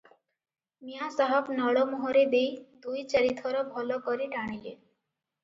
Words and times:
ମିଆଁ 0.85 1.09
ସାହାବ 1.15 1.57
ନଳ 1.59 1.83
ମୁହଁରେ 1.91 2.23
ଦେଇ 2.33 2.49
ଦୁଇ 2.87 3.05
ଚାରି 3.13 3.37
ଥର 3.43 3.63
ଭଲ 3.77 4.01
କରି 4.09 4.31
ଟାଣିଲେ। 4.35 4.75